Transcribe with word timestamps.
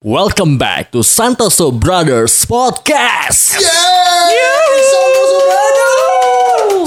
Welcome 0.00 0.56
back 0.56 0.96
to 0.96 1.04
Santoso 1.04 1.68
Brothers 1.68 2.48
Podcast. 2.48 3.60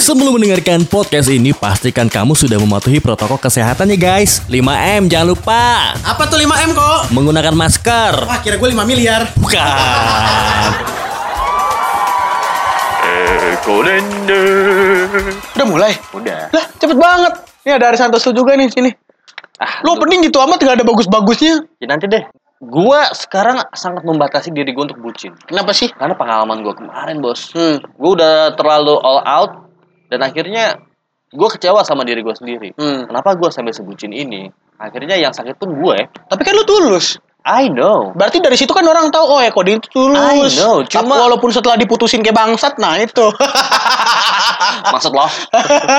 Sebelum 0.01 0.41
mendengarkan 0.41 0.81
podcast 0.89 1.29
ini, 1.29 1.53
pastikan 1.53 2.09
kamu 2.09 2.33
sudah 2.33 2.57
mematuhi 2.57 2.97
protokol 2.97 3.37
kesehatan 3.37 3.93
ya 3.93 4.01
guys. 4.01 4.41
5M 4.49 5.13
jangan 5.13 5.29
lupa. 5.29 5.93
Apa 6.01 6.25
tuh 6.25 6.41
5M 6.41 6.73
kok? 6.73 7.13
Menggunakan 7.13 7.53
masker. 7.53 8.25
Wah 8.25 8.41
kira 8.41 8.57
gue 8.57 8.69
5 8.73 8.81
miliar 8.81 9.29
Bukan. 9.37 9.61
Udah 15.53 15.67
mulai? 15.69 15.93
Udah. 16.17 16.49
Lah 16.49 16.65
cepet 16.81 16.97
banget 16.97 17.33
Ini 17.61 17.77
ada 17.77 17.93
Ari 17.93 17.97
Santoso 18.01 18.33
juga 18.33 18.57
nih 18.57 18.73
sini 18.73 18.89
Ah, 19.61 19.85
Lo 19.85 20.01
pening 20.01 20.25
gitu 20.25 20.41
amat 20.41 20.57
gak 20.65 20.81
ada 20.81 20.83
bagus-bagusnya 20.83 21.61
ya 21.77 21.85
nanti 21.85 22.09
deh. 22.09 22.25
Gua 22.63 23.11
sekarang 23.11 23.59
sangat 23.75 24.07
membatasi 24.07 24.55
diri 24.55 24.71
gue 24.71 24.87
untuk 24.87 25.03
bucin. 25.03 25.35
Kenapa 25.43 25.75
sih? 25.75 25.91
Karena 25.91 26.15
pengalaman 26.15 26.63
gue 26.63 26.71
kemarin, 26.71 27.19
bos. 27.19 27.51
Hmm. 27.51 27.83
Gue 27.99 28.15
udah 28.15 28.55
terlalu 28.55 28.95
all 29.03 29.19
out 29.27 29.51
dan 30.07 30.23
akhirnya 30.23 30.79
gue 31.33 31.49
kecewa 31.59 31.83
sama 31.83 32.07
diri 32.07 32.23
gue 32.23 32.31
sendiri. 32.31 32.69
Hmm. 32.79 33.09
Kenapa 33.11 33.35
gue 33.35 33.49
sampai 33.51 33.75
sebucin 33.75 34.15
ini? 34.15 34.47
Akhirnya 34.79 35.19
yang 35.19 35.35
sakit 35.35 35.59
pun 35.59 35.75
gue. 35.75 35.97
Tapi 36.07 36.41
kan 36.41 36.55
lo 36.55 36.63
tulus 36.63 37.19
I 37.43 37.67
know. 37.67 38.15
Berarti 38.15 38.39
dari 38.39 38.55
situ 38.55 38.71
kan 38.71 38.87
orang 38.87 39.11
tahu 39.11 39.27
oh 39.27 39.39
ya 39.43 39.51
Kodin 39.51 39.83
itu 39.83 39.91
tulus. 39.91 40.15
I 40.15 40.47
know, 40.63 40.79
Tapi 40.79 41.03
cuma- 41.03 41.19
walaupun 41.27 41.51
setelah 41.51 41.75
diputusin 41.75 42.23
kayak 42.23 42.39
bangsat, 42.39 42.79
nah 42.79 42.95
itu. 42.95 43.27
Maksud 44.95 45.11
lo? 45.11 45.27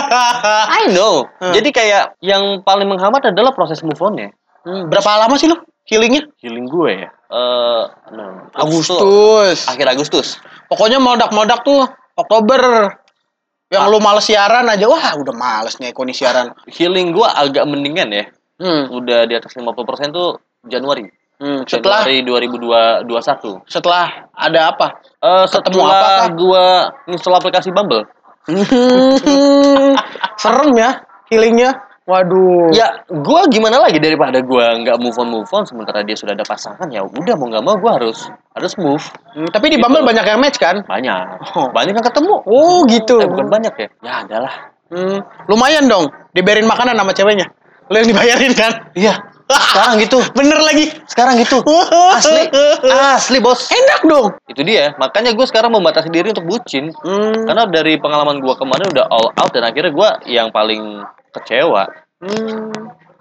I 0.80 0.88
know. 0.88 1.28
Jadi 1.52 1.68
kayak 1.68 2.16
yang 2.24 2.64
paling 2.64 2.88
menghambat 2.88 3.28
adalah 3.28 3.52
proses 3.52 3.84
move 3.84 4.00
on-nya. 4.00 4.32
Hmm, 4.64 4.88
Berapa 4.88 5.28
lama 5.28 5.36
sih 5.36 5.52
lo 5.52 5.60
healingnya? 5.88 6.22
Healing 6.40 6.66
gue 6.68 6.90
ya. 7.06 7.10
Eh, 7.10 7.84
no. 8.14 8.48
Agustus. 8.56 9.68
Akhir 9.68 9.86
Agustus. 9.90 10.38
Pokoknya 10.68 11.00
meledak-meledak 11.00 11.64
tuh 11.64 11.84
Oktober. 12.16 12.92
Yang 13.72 13.84
lu 13.90 13.98
males 13.98 14.22
siaran 14.28 14.70
aja, 14.70 14.86
wah 14.86 15.18
udah 15.18 15.34
males 15.34 15.80
nih 15.82 15.90
nih 15.90 16.14
siaran. 16.14 16.54
Healing 16.70 17.10
gue 17.10 17.26
agak 17.26 17.64
mendingan 17.66 18.12
ya. 18.12 18.24
Hmm. 18.60 18.86
Udah 18.92 19.26
di 19.26 19.34
atas 19.34 19.50
50% 19.56 20.14
tuh 20.14 20.38
Januari. 20.70 21.10
hmm. 21.42 21.66
Setelah 21.66 22.06
Januari 22.06 22.46
2021. 22.46 23.66
setelah 23.66 24.30
ada 24.30 24.70
apa? 24.70 25.02
Eh 25.18 25.46
Ketemu 25.50 25.74
setelah 25.74 25.90
apakah? 25.90 26.26
gua 26.38 26.64
install 27.10 27.34
aplikasi 27.40 27.74
Bumble. 27.74 28.06
Hmm, 28.46 29.96
serem 30.42 30.70
ya 30.78 31.02
healingnya. 31.32 31.74
Waduh. 32.04 32.68
Ya, 32.76 33.00
gua 33.08 33.48
gimana 33.48 33.80
lagi 33.80 33.96
daripada 33.96 34.44
gua 34.44 34.76
nggak 34.76 35.00
move 35.00 35.16
on 35.16 35.28
move 35.32 35.50
on 35.56 35.64
sementara 35.64 36.04
dia 36.04 36.12
sudah 36.12 36.36
ada 36.36 36.44
pasangan 36.44 36.84
ya 36.92 37.00
udah 37.00 37.32
mau 37.40 37.48
nggak 37.48 37.64
mau 37.64 37.80
gua 37.80 37.96
harus 37.96 38.28
harus 38.52 38.76
move. 38.76 39.00
Hmm, 39.32 39.48
tapi 39.48 39.72
di 39.72 39.80
Bumble 39.80 40.04
banyak 40.04 40.20
yang 40.20 40.36
match 40.36 40.60
kan? 40.60 40.84
Banyak. 40.84 41.56
Oh. 41.56 41.72
Banyak 41.72 41.96
yang 41.96 42.04
ketemu. 42.04 42.34
Oh 42.44 42.84
gitu. 42.84 43.24
Eh, 43.24 43.28
bukan 43.28 43.48
banyak 43.48 43.74
ya. 43.80 43.88
Ya 44.04 44.12
adalah. 44.20 44.52
Hmm, 44.92 45.24
lumayan 45.48 45.88
dong. 45.88 46.12
Dibayarin 46.36 46.68
makanan 46.68 46.92
sama 46.92 47.16
ceweknya. 47.16 47.48
Lo 47.88 47.96
yang 47.96 48.08
dibayarin 48.12 48.52
kan? 48.52 48.72
Iya. 48.92 49.16
Sekarang 49.72 49.96
gitu. 50.00 50.20
Bener 50.36 50.60
lagi. 50.60 50.92
Sekarang 51.08 51.40
gitu. 51.40 51.60
Asli. 52.16 52.48
Asli, 52.84 53.38
Bos. 53.40 53.68
Enak 53.72 54.04
dong. 54.04 54.36
Itu 54.48 54.60
dia. 54.60 54.92
Makanya 54.96 55.32
gue 55.36 55.46
sekarang 55.48 55.72
membatasi 55.72 56.08
diri 56.08 56.32
untuk 56.32 56.48
bucin. 56.48 56.92
Hmm. 57.04 57.44
Karena 57.48 57.64
dari 57.68 57.96
pengalaman 57.96 58.40
gua 58.44 58.56
kemarin 58.56 58.92
udah 58.92 59.04
all 59.08 59.32
out 59.36 59.50
dan 59.52 59.68
akhirnya 59.68 59.92
gua 59.92 60.16
yang 60.24 60.48
paling 60.48 61.00
kecewa. 61.34 61.82
Hmm. 62.22 62.70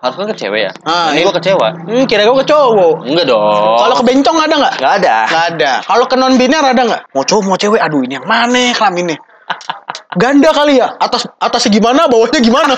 Harusnya 0.04 0.36
ke 0.36 0.36
cewek 0.36 0.62
ya. 0.68 0.72
Ah, 0.84 1.16
ini 1.16 1.24
iya. 1.24 1.32
gua 1.32 1.36
kecewa. 1.40 1.68
Hmm, 1.88 2.04
kira 2.04 2.28
gue 2.28 2.38
ke 2.44 2.48
cowok. 2.52 3.08
Enggak 3.08 3.26
dong. 3.32 3.78
Kalau 3.80 3.96
ke 3.96 4.04
bencong 4.04 4.36
ada 4.36 4.56
nggak? 4.60 4.74
nggak 4.84 4.94
ada. 5.00 5.18
Nggak 5.32 5.46
ada. 5.56 5.72
Kalau 5.88 6.06
ke 6.12 6.16
non 6.20 6.36
biner 6.36 6.60
ada 6.60 6.82
nggak? 6.84 7.02
Mau 7.16 7.24
cowok 7.24 7.44
mau 7.48 7.56
cewek? 7.56 7.80
Aduh 7.80 8.04
ini 8.04 8.20
yang 8.20 8.28
mana 8.28 8.76
kelaminnya? 8.76 9.16
Ganda 10.14 10.54
kali 10.54 10.78
ya? 10.78 10.94
Atas 11.02 11.26
atasnya 11.42 11.74
gimana? 11.74 12.06
Bawahnya 12.06 12.38
gimana? 12.38 12.76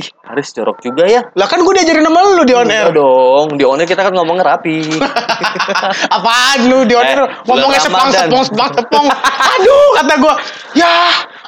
Ih, 0.00 0.06
Haris 0.24 0.56
jorok 0.56 0.80
juga 0.80 1.04
ya. 1.04 1.20
lah 1.36 1.46
kan 1.50 1.60
gue 1.60 1.72
diajarin 1.76 2.06
sama 2.06 2.20
lu 2.32 2.42
di 2.48 2.54
on 2.56 2.70
air. 2.70 2.88
Enggak 2.88 2.96
dong, 2.96 3.46
di 3.60 3.64
on 3.66 3.76
air 3.82 3.88
kita 3.90 4.06
kan 4.08 4.12
ngomongnya 4.16 4.56
rapi. 4.56 4.80
Apaan 6.16 6.58
lu 6.64 6.88
di 6.88 6.94
on 6.96 7.04
air 7.04 7.20
Eh, 7.20 7.28
ngomongnya 7.44 7.80
sepang 7.82 8.08
sepong 8.08 8.44
sepang 8.46 8.70
sepong. 8.72 9.06
Aduh 9.58 9.88
kata 10.00 10.14
gue, 10.16 10.34
ya 10.80 10.94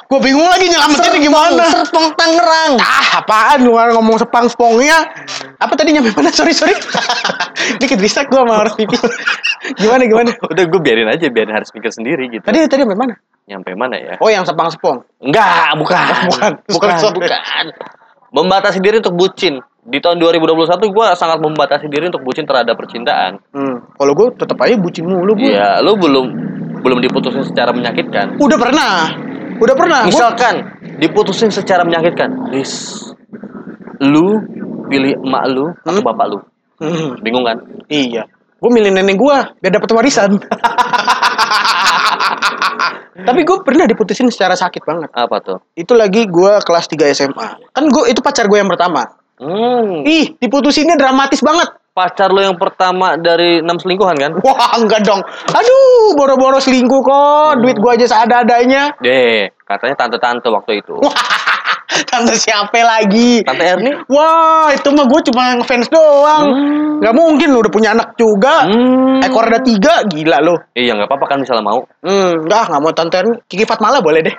gue 0.03 0.19
bingung 0.19 0.45
lagi 0.45 0.65
nyelamatinnya 0.69 1.19
gimana. 1.21 1.63
Serpong 1.83 2.07
Tangerang. 2.13 2.73
Ah, 2.79 3.23
apaan 3.23 3.65
lu 3.65 3.73
ngomong 3.73 4.17
sepang 4.19 4.45
sepongnya? 4.51 5.09
Apa 5.57 5.73
tadi 5.79 5.95
nyampe 5.95 6.11
mana? 6.13 6.29
Sorry 6.37 6.53
sorry. 6.53 6.75
Dikit 7.81 7.97
distract 7.97 8.29
gue 8.29 8.39
sama 8.39 8.63
orang 8.65 8.75
pipi. 8.75 8.97
gimana 9.79 10.03
gimana? 10.05 10.29
Udah 10.51 10.65
gue 10.67 10.81
biarin 10.83 11.07
aja, 11.07 11.25
biarin 11.31 11.53
Haris 11.55 11.71
mikir 11.71 11.91
sendiri 11.91 12.27
gitu. 12.29 12.43
Tadi 12.43 12.57
tadi 12.67 12.81
sampai 12.83 12.99
mana? 12.99 13.13
Nyampe 13.43 13.71
mana 13.75 13.95
ya? 13.99 14.15
Oh 14.23 14.31
yang 14.31 14.47
sepang 14.47 14.71
sepong. 14.71 15.03
Enggak, 15.19 15.75
bukan. 15.75 15.99
Bukan. 16.31 16.51
bukan, 16.67 16.89
Sorry, 16.99 17.15
bukan. 17.15 17.65
Membatasi 18.33 18.79
diri 18.79 18.99
untuk 19.03 19.15
bucin. 19.15 19.59
Di 19.83 19.99
tahun 19.99 20.15
2021 20.15 20.79
gue 20.79 21.07
sangat 21.19 21.43
membatasi 21.43 21.91
diri 21.91 22.07
untuk 22.07 22.23
bucin 22.23 22.47
terhadap 22.47 22.79
percintaan. 22.79 23.35
Hmm. 23.51 23.83
Kalau 23.99 24.13
gue 24.15 24.27
tetap 24.39 24.55
aja 24.63 24.79
bucin 24.79 25.03
mulu 25.03 25.35
gue. 25.35 25.51
Iya, 25.51 25.83
lu 25.83 25.99
belum 25.99 26.25
belum 26.83 26.99
diputusin 27.03 27.43
secara 27.43 27.75
menyakitkan. 27.75 28.39
Udah 28.39 28.57
pernah. 28.59 29.11
Udah 29.55 29.75
pernah. 29.75 29.99
Gua- 30.03 30.09
Misalkan 30.09 30.55
diputusin 30.97 31.49
secara 31.49 31.81
menyakitkan, 31.81 32.49
Riz, 32.49 33.03
lu 33.99 34.39
pilih 34.85 35.17
emak 35.17 35.43
lu 35.47 35.65
atau 35.75 35.91
Hmm? 35.91 36.03
bapak 36.03 36.25
lu? 36.27 36.37
Hmm. 36.77 37.15
Bingung 37.19 37.43
kan? 37.43 37.57
Iya. 37.87 38.27
Gue 38.57 38.69
milih 38.69 38.91
nenek 38.91 39.15
gue 39.15 39.37
biar 39.59 39.71
dapat 39.71 39.89
warisan. 39.91 40.39
Tapi 43.13 43.41
gue 43.41 43.57
pernah 43.61 43.85
diputusin 43.85 44.27
secara 44.27 44.53
sakit 44.53 44.81
banget. 44.81 45.09
Apa 45.11 45.37
tuh? 45.39 45.59
Itu 45.73 45.93
lagi 45.93 46.25
gue 46.25 46.51
kelas 46.59 46.87
3 46.87 47.07
SMA. 47.09 47.47
Kan 47.69 47.85
gue 47.87 48.03
itu 48.07 48.19
pacar 48.19 48.47
gue 48.47 48.57
yang 48.57 48.67
pertama. 48.67 49.05
Hmm, 49.37 50.01
Ih, 50.03 50.35
diputusinnya 50.37 50.95
dramatis 50.95 51.39
banget. 51.39 51.69
Pacar 51.93 52.33
lu 52.33 52.41
yang 52.41 52.57
pertama 52.57 53.15
dari 53.21 53.61
enam 53.61 53.77
selingkuhan 53.77 54.17
kan? 54.17 54.31
Wah, 54.41 54.73
enggak 54.81 55.05
dong. 55.05 55.21
Aduh, 55.53 56.17
boro-boro 56.17 56.57
selingkuh 56.57 57.01
kok. 57.05 57.61
Duit 57.61 57.77
gue 57.77 57.91
aja 57.93 58.05
seada-adanya. 58.09 58.97
Deh, 58.99 59.53
katanya 59.63 59.95
tante-tante 59.95 60.49
waktu 60.49 60.81
itu. 60.81 60.97
Tante 62.09 62.33
siapa 62.33 62.73
lagi? 62.81 63.45
Tante 63.45 63.61
Erni? 63.61 63.93
Wah, 64.09 64.73
itu 64.73 64.89
mah 64.89 65.05
gue 65.05 65.21
cuma 65.29 65.53
ngefans 65.61 65.93
doang. 65.93 66.45
Hmm. 66.49 67.05
Gak 67.05 67.13
mungkin 67.13 67.53
lu 67.53 67.61
udah 67.61 67.69
punya 67.69 67.93
anak 67.93 68.17
juga. 68.17 68.65
Hmm. 68.65 69.21
Ekor 69.21 69.45
ada 69.45 69.61
tiga, 69.61 70.01
gila 70.09 70.41
lu. 70.41 70.57
Iya, 70.73 70.97
nggak 70.97 71.05
apa-apa 71.05 71.25
kan 71.29 71.37
misalnya 71.45 71.61
mau. 71.61 71.85
Hmm, 72.01 72.49
enggak, 72.49 72.73
nggak 72.73 72.81
mau 72.81 72.91
tante 72.97 73.21
Erni. 73.21 73.37
Kiki 73.45 73.69
Fatmala 73.69 74.01
boleh 74.01 74.25
deh. 74.25 74.33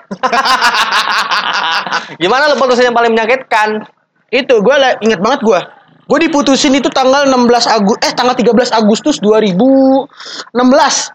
Gimana 2.23 2.51
lu 2.51 2.59
putusin 2.59 2.91
yang 2.91 2.97
paling 2.97 3.15
menyakitkan? 3.15 3.87
itu 4.35 4.55
gue 4.59 4.75
inget 5.07 5.21
banget 5.23 5.41
gue. 5.47 5.61
Gue 6.05 6.19
diputusin 6.21 6.73
itu 6.73 6.89
tanggal 6.89 7.25
16 7.25 7.49
Agustus 7.67 8.01
eh 8.03 8.13
tanggal 8.13 8.37
13 8.37 8.53
Agustus 8.75 9.17
2016. 9.19 10.07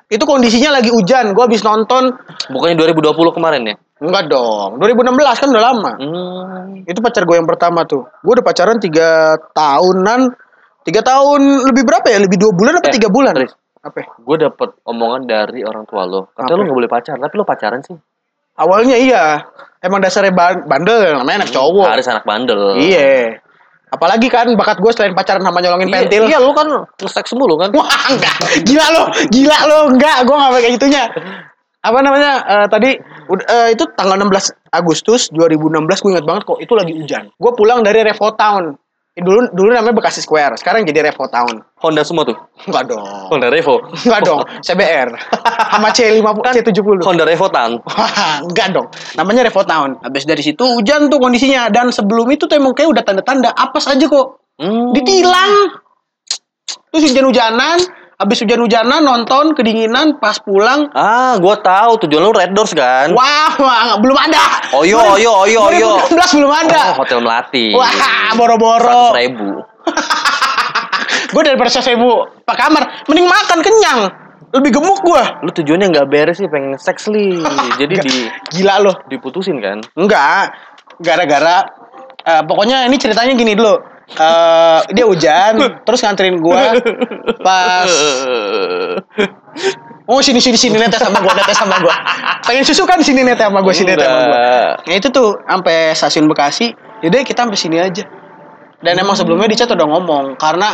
Itu 0.10 0.24
kondisinya 0.26 0.76
lagi 0.76 0.90
hujan. 0.90 1.32
Gue 1.32 1.46
habis 1.46 1.62
nonton 1.62 2.10
Bukannya 2.50 2.76
2020 2.76 3.14
kemarin 3.32 3.62
ya? 3.66 3.76
enggak 4.00 4.32
dong. 4.32 4.80
2016 4.80 5.12
kan 5.36 5.48
udah 5.52 5.64
lama. 5.66 5.92
Hmm. 5.94 6.88
Itu 6.88 7.00
pacar 7.00 7.28
gue 7.28 7.36
yang 7.36 7.46
pertama 7.46 7.84
tuh. 7.84 8.08
Gue 8.24 8.34
udah 8.34 8.46
pacaran 8.46 8.80
tiga 8.80 9.36
tahunan. 9.52 10.32
Tiga 10.82 11.04
tahun 11.04 11.68
lebih 11.68 11.84
berapa 11.84 12.08
ya? 12.08 12.18
Lebih 12.18 12.40
dua 12.40 12.52
bulan 12.56 12.80
apa 12.80 12.88
Eh, 12.90 12.96
tiga 12.96 13.12
bulan? 13.12 13.36
Riz. 13.36 13.52
Apa? 13.80 14.00
Gue 14.18 14.36
dapet 14.36 14.74
omongan 14.84 15.28
dari 15.28 15.62
orang 15.62 15.84
tua 15.84 16.08
lo. 16.08 16.32
Katanya 16.32 16.48
Apa? 16.48 16.56
lu 16.56 16.64
nggak 16.66 16.78
boleh 16.80 16.90
pacaran, 16.90 17.20
tapi 17.20 17.34
lu 17.36 17.46
pacaran 17.46 17.80
sih. 17.84 17.98
Awalnya 18.56 18.96
iya. 18.96 19.24
Emang 19.80 20.00
dasarnya 20.00 20.32
ban- 20.32 20.64
bandel 20.64 21.16
namanya 21.16 21.44
anak 21.44 21.52
cowok. 21.52 21.88
Haris 21.88 22.08
anak 22.08 22.24
bandel. 22.24 22.76
Iya. 22.76 23.40
Apalagi 23.90 24.30
kan 24.30 24.46
bakat 24.54 24.78
gue 24.78 24.92
selain 24.94 25.18
pacaran 25.18 25.42
sama 25.42 25.60
nyolongin 25.66 25.90
Iya, 25.90 26.06
pentil. 26.06 26.24
Iya, 26.30 26.38
lu 26.38 26.54
kan 26.54 26.68
nge-seks 27.02 27.34
mulu 27.34 27.58
kan? 27.58 27.74
Wah 27.74 27.90
enggak, 28.14 28.36
gila 28.62 28.86
lo, 28.94 29.03
gila 29.34 29.58
lo, 29.66 29.80
enggak, 29.90 30.18
gue 30.30 30.36
nggak 30.38 30.52
kayak 30.62 30.74
gitunya. 30.78 31.03
Apa 31.80 31.97
namanya? 32.03 32.32
eh, 32.44 32.68
tadi 32.70 32.90
eh, 33.34 33.68
itu 33.74 33.84
tanggal 33.97 34.20
16 34.20 34.52
Agustus 34.70 35.34
2016 35.34 36.03
gue 36.06 36.12
ingat 36.14 36.26
banget 36.28 36.44
kok 36.46 36.59
itu 36.62 36.74
lagi 36.78 36.94
hujan. 36.94 37.24
Gue 37.34 37.52
pulang 37.58 37.82
dari 37.82 38.06
Revo 38.06 38.30
Town. 38.38 38.78
Dulu 39.20 39.52
dulu 39.52 39.70
namanya 39.76 39.96
Bekasi 39.96 40.24
Square, 40.24 40.58
sekarang 40.60 40.88
jadi 40.88 41.12
Revo 41.12 41.28
Town. 41.28 41.60
Honda 41.80 42.04
semua 42.04 42.28
tuh. 42.28 42.36
Enggak 42.68 42.92
dong. 42.92 43.04
Honda 43.04 43.48
Revo. 43.52 43.80
Enggak 44.04 44.22
dong, 44.28 44.42
CBR. 44.64 45.10
Sama 45.76 45.90
C50 45.92 46.46
C70. 46.60 47.04
Honda 47.04 47.24
Revo. 47.24 47.48
Wah, 47.52 48.40
enggak 48.48 48.68
dong. 48.76 48.88
Namanya 49.16 49.48
Revo 49.48 49.62
Town. 49.64 50.00
Habis 50.04 50.28
dari 50.28 50.44
situ 50.44 50.64
hujan 50.64 51.08
tuh 51.08 51.20
kondisinya 51.20 51.72
dan 51.72 51.92
sebelum 51.92 52.28
itu 52.32 52.48
tuh 52.48 52.56
emang 52.60 52.76
kayak 52.76 52.92
udah 52.92 53.04
tanda-tanda 53.04 53.52
apa 53.56 53.80
saja 53.80 54.08
kok. 54.08 54.44
Hmm. 54.60 54.92
Ditilang. 54.92 55.80
Terus 56.90 57.14
hujan-hujanan, 57.14 57.78
habis 58.20 58.44
hujan-hujanan 58.44 59.00
nonton 59.00 59.56
kedinginan 59.56 60.20
pas 60.20 60.36
pulang 60.44 60.92
Ah, 60.92 61.40
gua 61.40 61.56
tahu 61.56 62.04
tujuan 62.04 62.20
lu 62.20 62.36
Red 62.36 62.52
Doors 62.52 62.76
kan? 62.76 63.16
Wah, 63.16 63.56
wah, 63.56 63.96
belum 63.96 64.18
ada. 64.20 64.60
Oyo, 64.76 65.00
oyo, 65.16 65.48
oyo, 65.48 65.60
oyo. 65.72 65.92
2016 66.12 66.36
belum 66.36 66.52
ada. 66.52 66.82
Oh, 66.92 66.96
Hotel 67.00 67.20
Melati. 67.24 67.72
Wah, 67.72 67.88
boro-boro. 68.36 69.16
ribu. 69.16 69.64
gue 71.32 71.42
daripada 71.46 71.72
seribu 71.72 72.28
pak 72.44 72.58
kamar, 72.60 72.84
mending 73.08 73.24
makan 73.24 73.60
kenyang. 73.64 74.00
Lebih 74.52 74.82
gemuk 74.82 75.00
gue. 75.00 75.24
Lu 75.46 75.50
tujuannya 75.56 75.88
nggak 75.88 76.08
beres 76.12 76.44
sih 76.44 76.50
pengen 76.52 76.76
seks 76.76 77.08
li. 77.08 77.40
Jadi 77.80 77.96
di 78.04 78.16
Gila 78.52 78.84
loh. 78.84 78.96
diputusin 79.08 79.64
kan? 79.64 79.80
Enggak, 79.96 80.52
gara-gara 81.00 81.64
eh, 82.28 82.44
pokoknya 82.44 82.84
ini 82.84 83.00
ceritanya 83.00 83.32
gini 83.32 83.56
dulu. 83.56 83.80
Eh, 84.09 84.79
dia 84.90 85.06
hujan, 85.06 85.53
terus 85.85 86.02
nganterin 86.02 86.41
gua 86.41 86.73
pas 87.46 87.85
oh 90.09 90.20
sini 90.26 90.41
sini 90.41 90.58
sini 90.58 90.82
netes 90.82 90.97
sama 90.97 91.22
gua 91.22 91.34
netes 91.38 91.53
sama 91.53 91.78
gua. 91.78 91.94
Pengen 92.41 92.66
susu 92.66 92.90
kan 92.90 92.97
sini 93.06 93.22
netes 93.22 93.46
sama 93.46 93.61
gua 93.61 93.73
sini 93.73 93.94
netes 93.94 94.09
sama 94.09 94.26
gua. 94.26 94.41
Nah 94.82 94.96
itu 94.97 95.08
tuh 95.14 95.38
sampai 95.46 95.94
stasiun 95.94 96.26
Bekasi, 96.26 96.73
yaudah 97.06 97.22
kita 97.22 97.46
sampai 97.46 97.59
sini 97.59 97.78
aja. 97.78 98.03
Dan 98.79 98.96
emang 98.97 99.14
sebelumnya 99.14 99.52
di 99.52 99.59
chat 99.59 99.70
udah 99.70 99.85
ngomong 99.85 100.40
karena 100.40 100.72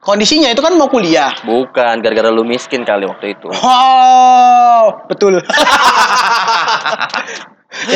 kondisinya 0.00 0.48
itu 0.48 0.62
kan 0.64 0.72
mau 0.78 0.88
kuliah. 0.88 1.34
Bukan 1.44 2.00
gara-gara 2.00 2.32
lu 2.32 2.46
miskin 2.46 2.86
kali 2.86 3.04
waktu 3.04 3.36
itu. 3.36 3.50
Wow, 3.50 5.10
betul. 5.10 5.36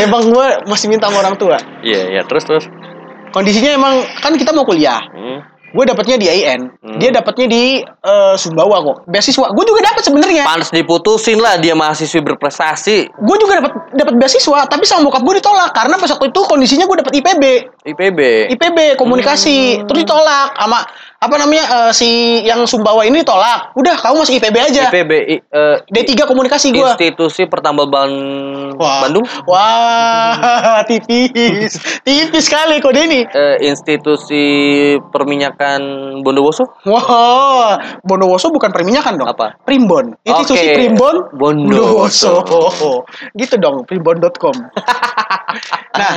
emang 0.02 0.26
gue 0.26 0.46
masih 0.67 0.90
minta 0.90 1.06
sama 1.06 1.23
orang 1.23 1.38
tua. 1.38 1.62
Iya, 1.87 2.11
iya, 2.11 2.23
terus 2.26 2.43
terus. 2.43 2.67
Kondisinya 3.37 3.71
emang 3.71 3.94
kan 4.17 4.33
kita 4.33 4.50
mau 4.50 4.65
kuliah 4.65 4.97
Hmm. 5.06 5.44
gue 5.67 5.85
dapatnya 5.85 6.17
di 6.17 6.27
AIN 6.27 6.73
Hmm. 6.73 6.97
dia 6.97 7.12
dapatnya 7.12 7.47
di 7.47 7.62
eh, 7.85 8.35
Sumbawa 8.35 8.81
kok 8.81 9.05
beasiswa 9.05 9.53
gue 9.53 9.65
juga 9.67 9.81
dapat 9.85 10.03
sebenarnya 10.03 10.43
Pantes 10.43 10.73
diputusin 10.73 11.37
lah 11.37 11.61
dia 11.61 11.77
mahasiswi 11.77 12.25
berprestasi. 12.25 13.12
gue 13.12 13.37
juga 13.37 13.61
dapat 13.61 13.73
dapat 13.93 14.15
beasiswa 14.17 14.65
tapi 14.65 14.88
sama 14.88 15.05
bokap 15.05 15.21
gue 15.21 15.35
ditolak 15.37 15.71
karena 15.71 15.94
pas 15.94 16.09
waktu 16.09 16.27
itu 16.27 16.41
kondisinya 16.43 16.85
gue 16.87 16.97
dapat 16.97 17.12
IPB 17.15 17.44
IPB. 17.85 18.21
IPB 18.56 18.79
komunikasi 18.97 19.85
terus 19.85 20.00
ditolak 20.00 20.56
sama 20.56 20.81
apa 21.16 21.34
namanya 21.34 21.64
eh, 21.66 21.92
si 21.92 22.10
yang 22.42 22.64
Sumbawa 22.64 23.02
ini 23.02 23.20
ditolak 23.20 23.72
udah 23.72 23.96
kamu 23.96 24.16
masih 24.20 24.36
IPB 24.36 24.56
aja 24.60 24.82
IPB 24.86 25.12
i- 25.26 25.40
eh, 25.40 25.76
D3 25.86 26.12
komunikasi 26.22 26.70
gue 26.70 26.84
Institusi 26.86 27.44
Pertambangan 27.44 28.12
Bandung. 28.76 29.24
wah 29.46 30.36
tipis 30.88 31.72
tipis 32.02 32.44
sekali 32.44 32.78
kode 32.78 33.00
ini 33.02 33.20
Eh, 33.26 33.56
institusi 33.66 34.44
perminyakan 35.06 35.80
Bondowoso. 36.20 36.68
Wah, 36.84 37.76
Bondowoso 38.00 38.48
bukan 38.48 38.70
perminyakan 38.70 39.16
dong. 39.16 39.28
Apa? 39.28 39.56
Primbon. 39.62 40.16
Institusi 40.22 40.62
Oke. 40.62 40.74
Primbon 40.74 41.16
Bondowoso. 41.32 42.44
gitu 43.34 43.54
dong, 43.56 43.84
primbon.com. 43.84 44.56
nah, 46.00 46.12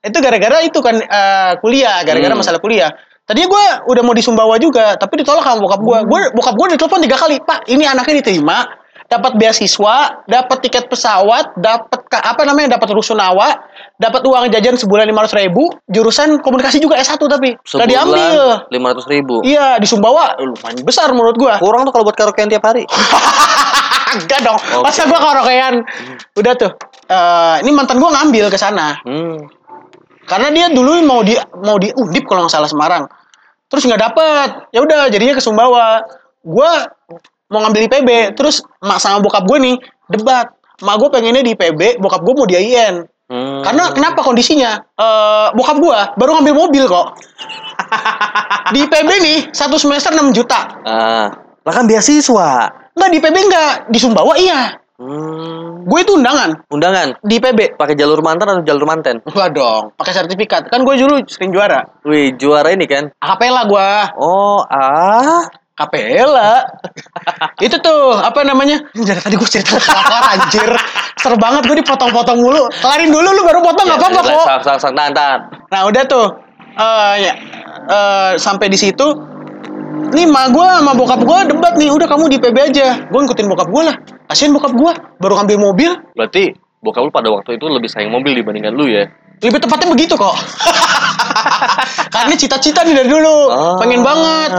itu 0.00 0.18
gara-gara 0.18 0.60
itu 0.62 0.78
kan 0.78 0.96
eh, 0.96 1.52
kuliah, 1.58 2.00
gara-gara 2.02 2.32
Hmm. 2.32 2.40
masalah 2.40 2.58
kuliah. 2.58 2.92
Tadinya 3.24 3.48
gue 3.48 3.64
udah 3.88 4.02
mau 4.04 4.12
di 4.12 4.20
Sumbawa 4.20 4.60
juga, 4.60 5.00
tapi 5.00 5.24
ditolak 5.24 5.44
sama 5.48 5.64
bokap 5.64 5.80
gue. 5.80 5.98
Gue 6.04 6.20
bokap 6.36 6.54
gue 6.60 6.66
ditelepon 6.76 7.00
tiga 7.08 7.16
kali, 7.16 7.40
Pak, 7.40 7.72
ini 7.72 7.88
anaknya 7.88 8.20
diterima, 8.20 8.68
dapat 9.08 9.36
beasiswa, 9.40 10.26
dapat 10.28 10.58
tiket 10.64 10.92
pesawat, 10.92 11.56
dapat 11.56 12.04
apa 12.12 12.42
namanya, 12.44 12.76
dapat 12.76 12.92
rusunawa, 12.92 13.64
dapat 13.96 14.20
uang 14.24 14.52
jajan 14.52 14.76
sebulan 14.76 15.08
lima 15.08 15.24
ribu, 15.24 15.72
jurusan 15.88 16.40
komunikasi 16.40 16.84
juga 16.84 17.00
S1 17.00 17.20
tapi 17.20 17.56
udah 17.56 17.86
diambil. 17.88 18.68
lima 18.68 18.92
ratus 18.92 19.06
ribu. 19.08 19.40
Iya 19.40 19.80
di 19.80 19.86
Sumbawa 19.88 20.36
lumayan 20.40 20.84
besar 20.84 21.08
menurut 21.12 21.36
gua. 21.40 21.56
Kurang 21.60 21.88
tuh 21.88 21.92
kalau 21.96 22.04
buat 22.04 22.16
karaokean 22.16 22.52
tiap 22.52 22.64
hari. 22.64 22.84
Enggak 24.20 24.40
dong. 24.46 24.58
Oke. 24.78 24.84
Masa 24.84 25.08
gua 25.10 25.20
karaokean. 25.20 25.74
Udah 26.38 26.52
tuh. 26.54 26.72
Eh, 27.08 27.56
ini 27.66 27.70
mantan 27.72 27.98
gua 27.98 28.14
ngambil 28.20 28.50
ke 28.50 28.58
sana. 28.58 28.98
Hmm. 29.02 29.42
Karena 30.34 30.50
dia 30.50 30.66
dulu 30.74 30.98
mau 31.06 31.22
di 31.22 31.38
mau 31.62 31.78
di 31.78 31.94
Undip 31.94 32.26
kalau 32.26 32.42
nggak 32.42 32.54
salah 32.58 32.66
Semarang. 32.66 33.06
Terus 33.70 33.86
nggak 33.86 34.02
dapet. 34.02 34.48
Ya 34.74 34.82
udah 34.82 35.06
jadinya 35.06 35.38
ke 35.38 35.42
Sumbawa. 35.42 36.02
Gua 36.42 36.90
mau 37.54 37.62
ngambil 37.62 37.86
IPB, 37.86 38.34
terus 38.34 38.66
mak 38.82 38.98
sama 38.98 39.22
bokap 39.22 39.46
gue 39.46 39.58
nih 39.62 39.76
debat. 40.10 40.50
Mak 40.82 40.96
gue 40.98 41.08
pengennya 41.14 41.46
di 41.46 41.54
IPB, 41.54 42.02
bokap 42.02 42.26
gue 42.26 42.34
mau 42.34 42.50
di 42.50 42.58
IN. 42.58 43.06
Hmm. 43.30 43.62
Karena 43.62 43.94
kenapa 43.94 44.26
kondisinya? 44.26 44.82
Eh 44.98 45.48
bokap 45.54 45.78
gua 45.78 46.10
baru 46.18 46.42
ngambil 46.42 46.66
mobil 46.66 46.84
kok. 46.90 47.14
di 48.74 48.82
IPB 48.82 49.10
nih 49.22 49.38
satu 49.54 49.78
semester 49.78 50.10
6 50.10 50.34
juta. 50.34 50.82
Ah, 50.82 51.30
lah 51.62 51.72
kan 51.72 51.86
beasiswa. 51.86 52.74
Enggak 52.98 53.10
di 53.14 53.16
IPB 53.22 53.36
enggak, 53.38 53.74
di 53.86 53.98
Sumbawa 54.02 54.34
iya. 54.34 54.82
Hmm. 54.94 55.82
Gue 55.90 56.06
itu 56.06 56.14
undangan 56.14 56.54
Undangan 56.70 57.18
di 57.26 57.42
IPB. 57.42 57.74
pakai 57.74 57.98
jalur 57.98 58.22
mantan 58.22 58.46
atau 58.46 58.62
jalur 58.62 58.86
manten? 58.86 59.18
Enggak 59.26 59.50
dong, 59.50 59.90
pakai 59.98 60.14
sertifikat. 60.14 60.70
Kan 60.70 60.86
gue 60.86 60.94
dulu 60.94 61.18
sering 61.26 61.50
juara. 61.50 61.82
Wih, 62.06 62.30
juara 62.38 62.70
ini 62.70 62.86
kan. 62.86 63.10
Akapela 63.18 63.66
gua, 63.66 64.14
Oh, 64.14 64.62
ah. 64.70 65.42
kapela. 65.74 66.62
itu 67.66 67.74
tuh 67.82 68.22
apa 68.22 68.46
namanya? 68.46 68.78
Dari 68.94 69.18
tadi 69.18 69.34
gue 69.34 69.50
cerita 69.50 69.74
kelar 69.82 70.24
anjir. 70.38 70.70
Seru 71.18 71.34
banget 71.42 71.66
gue 71.66 71.76
dipotong-potong 71.82 72.38
mulu. 72.38 72.70
Kelarin 72.78 73.10
dulu 73.10 73.28
lu 73.34 73.42
baru 73.42 73.58
potong 73.66 73.90
nggak 73.90 73.98
apa-apa 73.98 74.20
kok. 74.22 74.46
Sak, 74.46 74.60
sak, 74.62 74.76
sak, 74.78 74.92
tahan. 74.94 75.40
Nah 75.74 75.80
udah 75.90 76.02
tuh, 76.06 76.26
eh 76.78 77.14
ya 77.18 77.32
eh, 77.90 78.32
sampai 78.38 78.70
di 78.70 78.78
situ, 78.78 79.06
nih 80.14 80.30
ma 80.30 80.46
gue 80.54 80.62
sama 80.62 80.94
bokap 80.94 81.20
gue 81.26 81.38
debat 81.50 81.74
nih, 81.74 81.90
udah 81.90 82.06
kamu 82.06 82.30
di 82.30 82.38
PB 82.38 82.56
aja, 82.70 82.86
gue 83.10 83.18
ngikutin 83.26 83.46
bokap 83.50 83.66
gue 83.74 83.82
lah. 83.82 83.96
Kasian 84.24 84.50
bokap 84.50 84.72
gue, 84.72 84.92
baru 85.18 85.34
ngambil 85.38 85.56
mobil, 85.60 85.90
Berarti 86.12 86.52
bokap 86.80 87.04
lu 87.04 87.10
pada 87.10 87.28
waktu 87.28 87.56
itu 87.56 87.66
lebih 87.66 87.88
sayang 87.88 88.08
mobil 88.08 88.32
dibandingkan 88.34 88.72
lu 88.72 88.88
ya? 88.88 89.04
lebih 89.42 89.60
tepatnya 89.60 89.90
begitu 89.90 90.14
kok. 90.14 90.32
Karena 92.14 92.34
cita-cita 92.34 92.80
nih 92.80 92.94
dari 92.94 93.10
dulu, 93.10 93.36
Ah. 93.50 93.76
pengen 93.76 94.00
banget, 94.00 94.50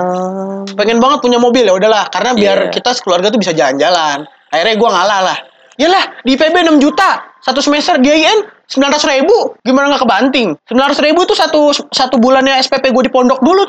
pengen 0.76 1.00
banget 1.00 1.20
punya 1.20 1.40
mobil 1.40 1.64
ya 1.64 1.74
udahlah, 1.74 2.06
karena 2.12 2.36
biar 2.36 2.58
Iya. 2.68 2.72
kita 2.72 2.92
sekeluarga 2.94 3.32
tuh 3.32 3.40
bisa 3.40 3.50
jalan-jalan. 3.50 4.28
Akhirnya 4.52 4.76
gue 4.76 4.90
ngalah 4.90 5.20
lah. 5.24 5.38
Yalah, 5.76 6.22
di 6.22 6.36
PB 6.36 6.56
6 6.62 6.78
juta, 6.78 7.24
satu 7.42 7.60
semester 7.60 7.98
di 7.98 8.08
IN 8.08 8.40
900 8.66 9.04
ribu, 9.10 9.58
gimana 9.60 9.92
nggak 9.92 10.04
kebanting? 10.04 10.48
900 10.68 11.02
ribu 11.02 11.24
itu 11.24 11.34
satu 11.34 11.72
satu 11.90 12.16
bulannya 12.16 12.60
SPP 12.60 12.92
gue 12.92 13.04
di 13.08 13.12
pondok 13.12 13.42
dulu. 13.42 13.64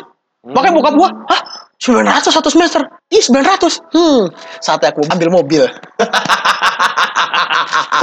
Makanya 0.46 0.75
bokap 0.75 0.94
gue, 0.94 1.08
hah 1.26 1.42
900 1.76 2.32
satu 2.32 2.49
semester? 2.49 2.81
Ih 3.12 3.20
900. 3.20 3.84
Hmm, 3.93 4.32
saatnya 4.58 4.96
aku 4.96 5.05
ambil 5.12 5.28
mobil. 5.28 5.69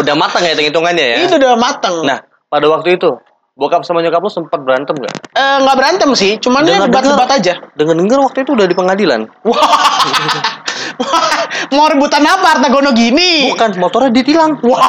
Udah 0.02 0.16
matang 0.18 0.44
ya 0.46 0.54
hitung-hitungannya 0.54 1.06
ya? 1.06 1.18
Itu 1.26 1.38
udah 1.38 1.58
mateng. 1.58 2.06
Nah, 2.06 2.22
pada 2.50 2.66
waktu 2.70 2.98
itu, 2.98 3.10
bokap 3.54 3.86
sama 3.86 4.02
nyokap 4.02 4.22
lu 4.22 4.30
sempat 4.30 4.60
berantem 4.62 4.98
gak? 4.98 5.14
Eh, 5.38 5.58
nggak 5.62 5.78
berantem 5.78 6.10
sih, 6.18 6.38
cuman 6.42 6.66
dia 6.66 6.82
debat-debat 6.82 7.30
aja. 7.30 7.54
Dengan 7.78 8.02
denger 8.02 8.20
waktu 8.26 8.46
itu 8.46 8.52
udah 8.58 8.66
di 8.66 8.76
pengadilan. 8.78 9.22
Wah, 9.46 9.62
mau 11.78 11.86
rebutan 11.90 12.26
apa 12.26 12.58
harta 12.58 12.68
gono 12.74 12.90
gini? 12.94 13.54
Bukan, 13.54 13.78
motornya 13.78 14.12
ditilang. 14.14 14.58
Wah, 14.66 14.82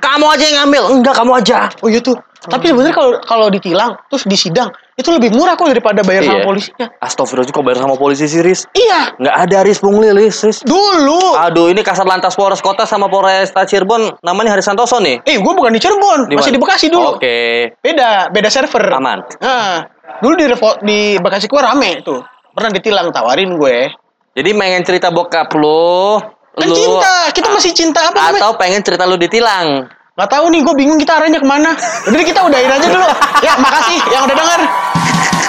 Kamu 0.00 0.26
aja 0.32 0.44
yang 0.48 0.56
ngambil. 0.64 0.82
Enggak, 0.96 1.14
kamu 1.20 1.32
aja. 1.36 1.68
oh 1.84 1.88
iya 1.92 2.00
tuh. 2.00 2.16
Tapi 2.40 2.72
sebenarnya 2.72 2.96
kalau 2.96 3.12
kalau 3.20 3.46
ditilang 3.52 4.00
terus 4.08 4.24
di 4.24 4.32
sidang 4.32 4.72
itu 5.00 5.10
lebih 5.10 5.32
murah 5.32 5.54
kok 5.54 5.66
daripada 5.66 6.00
bayar 6.00 6.22
sama 6.22 6.38
Iya. 6.38 6.46
polisinya. 6.46 6.86
Astagfirullah, 6.96 7.48
kok 7.48 7.60
bayar 7.60 7.78
sama 7.80 7.96
polisi 7.96 8.24
sih, 8.24 8.40
Riz? 8.40 8.68
Iya, 8.70 9.16
Nggak 9.16 9.36
ada 9.40 9.58
Riz, 9.64 9.78
pungli, 9.78 10.08
Riz. 10.10 10.36
Riz. 10.40 10.58
dulu. 10.60 11.34
Aduh, 11.34 11.68
ini 11.68 11.80
kasat 11.80 12.04
lantas 12.04 12.32
Polres 12.32 12.60
Kota 12.60 12.84
sama 12.84 13.06
Polres 13.06 13.50
Cirebon 13.52 14.20
namanya 14.20 14.52
Hari 14.52 14.62
Santoso 14.62 14.96
nih. 14.98 15.20
Eh, 15.22 15.36
gue 15.36 15.52
bukan 15.52 15.70
di 15.70 15.78
Cirebon, 15.78 16.28
masih 16.28 16.50
mana? 16.50 16.52
di 16.52 16.60
Bekasi 16.60 16.86
dulu. 16.88 17.16
Oke. 17.16 17.36
Beda, 17.78 18.28
beda 18.28 18.48
server. 18.48 18.84
Aman. 18.90 19.24
Nah, 19.38 19.88
dulu 20.18 20.34
di 20.34 20.46
Revo- 20.46 20.78
di 20.80 20.98
Bekasi 21.16 21.46
gue 21.46 21.58
rame 21.58 22.00
tuh. 22.00 22.20
Pernah 22.50 22.70
ditilang 22.70 23.08
tawarin 23.10 23.54
gue. 23.54 23.88
Jadi 24.30 24.50
pengen 24.52 24.82
cerita 24.82 25.08
bokap 25.08 25.50
lu, 25.54 26.18
Kan 26.50 26.66
lu 26.66 26.74
cinta, 26.74 27.30
kita 27.30 27.48
masih 27.48 27.72
cinta 27.72 28.00
apa 28.04 28.14
namanya? 28.16 28.40
atau 28.42 28.52
pengen 28.54 28.82
cerita 28.82 29.02
lu 29.02 29.14
ditilang. 29.14 29.86
Gak 30.10 30.28
tahu 30.28 30.50
nih, 30.50 30.60
gue 30.60 30.74
bingung 30.76 30.98
kita 30.98 31.16
arahnya 31.16 31.38
ke 31.38 31.46
mana. 31.46 31.72
Deh, 32.04 32.20
kita 32.20 32.42
udahin 32.42 32.68
aja 32.68 32.86
dulu. 32.86 33.08
Ya, 33.46 33.56
makasih 33.56 33.96
yang 34.10 34.22
udah 34.22 34.36
denger. 34.36 34.60
Thank 35.02 35.34
you. 35.34 35.39